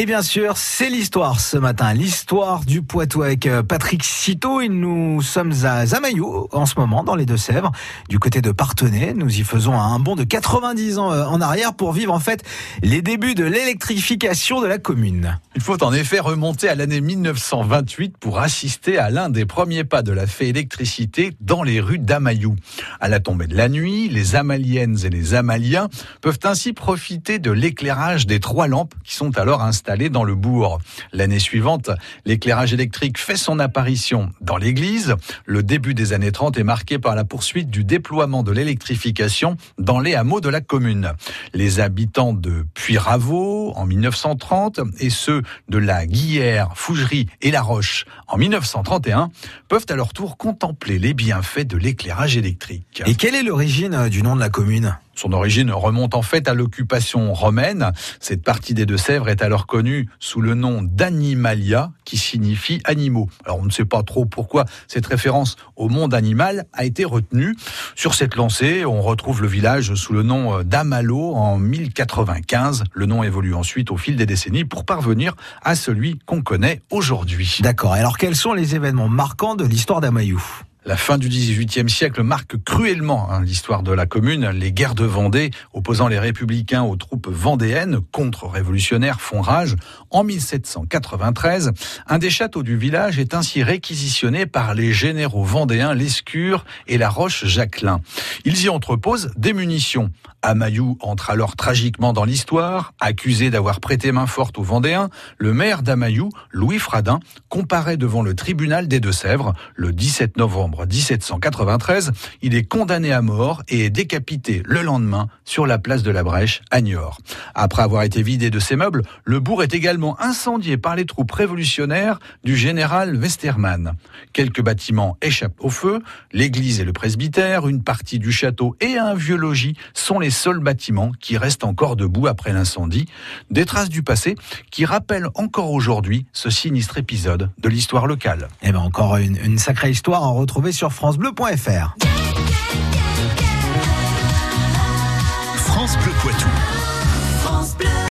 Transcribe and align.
Et 0.00 0.06
bien 0.06 0.22
sûr, 0.22 0.56
c'est 0.56 0.90
l'histoire 0.90 1.40
ce 1.40 1.56
matin, 1.56 1.92
l'histoire 1.92 2.64
du 2.64 2.82
Poitou 2.82 3.24
avec 3.24 3.48
euh, 3.48 3.64
Patrick 3.64 4.04
Citeau. 4.04 4.60
Et 4.60 4.68
nous 4.68 5.22
sommes 5.22 5.52
à 5.64 5.86
Zamayou 5.86 6.46
en 6.52 6.66
ce 6.66 6.78
moment, 6.78 7.02
dans 7.02 7.16
les 7.16 7.26
Deux-Sèvres, 7.26 7.72
du 8.08 8.20
côté 8.20 8.40
de 8.40 8.52
Partenay. 8.52 9.12
Nous 9.12 9.40
y 9.40 9.42
faisons 9.42 9.74
un 9.74 9.98
bond 9.98 10.14
de 10.14 10.22
90 10.22 10.98
ans 10.98 11.10
euh, 11.10 11.24
en 11.24 11.40
arrière 11.40 11.74
pour 11.74 11.92
vivre 11.92 12.14
en 12.14 12.20
fait 12.20 12.44
les 12.80 13.02
débuts 13.02 13.34
de 13.34 13.42
l'électrification 13.42 14.60
de 14.60 14.68
la 14.68 14.78
commune. 14.78 15.36
Il 15.56 15.62
faut 15.62 15.82
en 15.82 15.92
effet 15.92 16.20
remonter 16.20 16.68
à 16.68 16.76
l'année 16.76 17.00
1928 17.00 18.18
pour 18.18 18.38
assister 18.38 18.98
à 18.98 19.10
l'un 19.10 19.28
des 19.28 19.46
premiers 19.46 19.82
pas 19.82 20.02
de 20.02 20.12
la 20.12 20.28
fée 20.28 20.46
électricité 20.46 21.32
dans 21.40 21.64
les 21.64 21.80
rues 21.80 21.98
d'Amayou. 21.98 22.54
À 23.00 23.08
la 23.08 23.18
tombée 23.18 23.48
de 23.48 23.56
la 23.56 23.68
nuit, 23.68 24.08
les 24.08 24.36
Amaliennes 24.36 24.98
et 25.02 25.10
les 25.10 25.34
Amaliens 25.34 25.88
peuvent 26.20 26.38
ainsi 26.44 26.72
profiter 26.72 27.40
de 27.40 27.50
l'éclairage 27.50 28.28
des 28.28 28.38
trois 28.38 28.68
lampes 28.68 28.94
qui 29.02 29.16
sont 29.16 29.36
alors 29.36 29.60
installées 29.60 29.87
dans 29.88 30.24
le 30.24 30.34
bourg. 30.34 30.80
L'année 31.12 31.38
suivante, 31.38 31.90
l'éclairage 32.26 32.74
électrique 32.74 33.18
fait 33.18 33.36
son 33.36 33.58
apparition 33.58 34.30
dans 34.42 34.58
l'église. 34.58 35.14
Le 35.46 35.62
début 35.62 35.94
des 35.94 36.12
années 36.12 36.30
30 36.30 36.58
est 36.58 36.64
marqué 36.64 36.98
par 36.98 37.14
la 37.14 37.24
poursuite 37.24 37.70
du 37.70 37.84
déploiement 37.84 38.42
de 38.42 38.52
l'électrification 38.52 39.56
dans 39.78 39.98
les 39.98 40.14
hameaux 40.14 40.42
de 40.42 40.50
la 40.50 40.60
commune. 40.60 41.12
Les 41.54 41.80
habitants 41.80 42.34
de 42.34 42.66
Puyraveau 42.74 43.72
en 43.76 43.86
1930 43.86 44.80
et 45.00 45.10
ceux 45.10 45.42
de 45.70 45.78
la 45.78 46.04
Guillère, 46.04 46.70
Fougerie 46.74 47.26
et 47.40 47.50
La 47.50 47.62
Roche 47.62 48.04
en 48.26 48.36
1931 48.36 49.30
peuvent 49.68 49.86
à 49.88 49.96
leur 49.96 50.12
tour 50.12 50.36
contempler 50.36 50.98
les 50.98 51.14
bienfaits 51.14 51.66
de 51.66 51.78
l'éclairage 51.78 52.36
électrique. 52.36 53.02
Et 53.06 53.14
quelle 53.14 53.34
est 53.34 53.42
l'origine 53.42 54.10
du 54.10 54.22
nom 54.22 54.36
de 54.36 54.40
la 54.40 54.50
commune? 54.50 54.98
Son 55.18 55.32
origine 55.32 55.72
remonte 55.72 56.14
en 56.14 56.22
fait 56.22 56.46
à 56.46 56.54
l'occupation 56.54 57.34
romaine. 57.34 57.90
Cette 58.20 58.44
partie 58.44 58.72
des 58.72 58.86
Deux-Sèvres 58.86 59.28
est 59.28 59.42
alors 59.42 59.66
connue 59.66 60.08
sous 60.20 60.40
le 60.40 60.54
nom 60.54 60.80
d'Animalia, 60.80 61.90
qui 62.04 62.16
signifie 62.16 62.80
animaux. 62.84 63.28
Alors 63.44 63.58
on 63.58 63.64
ne 63.64 63.70
sait 63.70 63.84
pas 63.84 64.04
trop 64.04 64.26
pourquoi 64.26 64.64
cette 64.86 65.06
référence 65.06 65.56
au 65.74 65.88
monde 65.88 66.14
animal 66.14 66.66
a 66.72 66.84
été 66.84 67.04
retenue. 67.04 67.56
Sur 67.96 68.14
cette 68.14 68.36
lancée, 68.36 68.84
on 68.84 69.02
retrouve 69.02 69.42
le 69.42 69.48
village 69.48 69.92
sous 69.96 70.12
le 70.12 70.22
nom 70.22 70.62
d'Amalo 70.62 71.34
en 71.34 71.58
1095. 71.58 72.84
Le 72.92 73.06
nom 73.06 73.24
évolue 73.24 73.54
ensuite 73.54 73.90
au 73.90 73.96
fil 73.96 74.14
des 74.14 74.26
décennies 74.26 74.64
pour 74.64 74.84
parvenir 74.84 75.34
à 75.64 75.74
celui 75.74 76.20
qu'on 76.26 76.42
connaît 76.42 76.80
aujourd'hui. 76.92 77.58
D'accord. 77.60 77.94
Alors 77.94 78.18
quels 78.18 78.36
sont 78.36 78.52
les 78.52 78.76
événements 78.76 79.08
marquants 79.08 79.56
de 79.56 79.64
l'histoire 79.64 80.00
d'Amayou 80.00 80.40
la 80.88 80.96
fin 80.96 81.18
du 81.18 81.28
XVIIIe 81.28 81.90
siècle 81.90 82.22
marque 82.22 82.56
cruellement 82.64 83.30
hein, 83.30 83.42
l'histoire 83.42 83.82
de 83.82 83.92
la 83.92 84.06
commune. 84.06 84.48
Les 84.48 84.72
guerres 84.72 84.94
de 84.94 85.04
Vendée, 85.04 85.50
opposant 85.74 86.08
les 86.08 86.18
républicains 86.18 86.82
aux 86.82 86.96
troupes 86.96 87.28
vendéennes, 87.28 88.00
contre-révolutionnaires, 88.10 89.20
font 89.20 89.42
rage. 89.42 89.76
En 90.08 90.24
1793, 90.24 91.72
un 92.06 92.18
des 92.18 92.30
châteaux 92.30 92.62
du 92.62 92.78
village 92.78 93.18
est 93.18 93.34
ainsi 93.34 93.62
réquisitionné 93.62 94.46
par 94.46 94.72
les 94.72 94.94
généraux 94.94 95.44
vendéens 95.44 95.92
Lescure 95.92 96.64
et 96.86 96.96
la 96.96 97.10
Roche-Jacquelin. 97.10 98.00
Ils 98.46 98.62
y 98.62 98.70
entreposent 98.70 99.30
des 99.36 99.52
munitions. 99.52 100.10
Amayou 100.40 100.96
entre 101.00 101.30
alors 101.30 101.56
tragiquement 101.56 102.12
dans 102.12 102.24
l'histoire. 102.24 102.94
Accusé 103.00 103.50
d'avoir 103.50 103.80
prêté 103.80 104.12
main 104.12 104.26
forte 104.26 104.56
aux 104.56 104.62
Vendéens, 104.62 105.10
le 105.36 105.52
maire 105.52 105.82
d'Amayou, 105.82 106.30
Louis 106.50 106.78
Fradin, 106.78 107.20
comparaît 107.48 107.96
devant 107.96 108.22
le 108.22 108.34
tribunal 108.34 108.88
des 108.88 109.00
Deux-Sèvres 109.00 109.52
le 109.74 109.92
17 109.92 110.36
novembre 110.36 110.77
1793. 110.86 112.12
Il 112.42 112.54
est 112.54 112.64
condamné 112.64 113.12
à 113.12 113.22
mort 113.22 113.62
et 113.68 113.86
est 113.86 113.90
décapité 113.90 114.62
le 114.64 114.82
lendemain 114.82 115.28
sur 115.44 115.66
la 115.66 115.78
place 115.78 116.02
de 116.02 116.10
la 116.10 116.22
Brèche 116.22 116.62
à 116.70 116.80
Niort. 116.80 117.18
Après 117.54 117.82
avoir 117.82 118.02
été 118.02 118.22
vidé 118.22 118.50
de 118.50 118.58
ses 118.58 118.76
meubles, 118.76 119.02
le 119.24 119.40
bourg 119.40 119.62
est 119.62 119.74
également 119.74 120.20
incendié 120.20 120.76
par 120.76 120.96
les 120.96 121.04
troupes 121.04 121.32
révolutionnaires 121.32 122.18
du 122.44 122.56
général 122.56 123.16
Westermann. 123.16 123.94
Quelques 124.32 124.62
bâtiments 124.62 125.16
échappent 125.22 125.60
au 125.60 125.70
feu, 125.70 126.00
l'église 126.32 126.80
et 126.80 126.84
le 126.84 126.92
presbytère, 126.92 127.68
une 127.68 127.82
partie 127.82 128.18
du 128.18 128.32
château 128.32 128.76
et 128.80 128.98
un 128.98 129.14
vieux 129.14 129.36
logis 129.36 129.76
sont 129.94 130.18
les 130.18 130.30
seuls 130.30 130.60
bâtiments 130.60 131.12
qui 131.20 131.36
restent 131.36 131.64
encore 131.64 131.96
debout 131.96 132.26
après 132.26 132.52
l'incendie, 132.52 133.06
des 133.50 133.64
traces 133.64 133.88
du 133.88 134.02
passé 134.02 134.36
qui 134.70 134.84
rappellent 134.84 135.28
encore 135.34 135.72
aujourd'hui 135.72 136.26
ce 136.32 136.50
sinistre 136.50 136.98
épisode 136.98 137.50
de 137.58 137.68
l'histoire 137.68 138.06
locale. 138.06 138.48
Et 138.62 138.68
eh 138.68 138.72
bien 138.72 138.80
encore 138.80 139.16
une, 139.16 139.36
une 139.36 139.58
sacrée 139.58 139.90
histoire 139.90 140.22
à 140.22 140.28
retrouver 140.58 140.72
sur 140.72 140.92
francebleu.fr. 140.92 142.97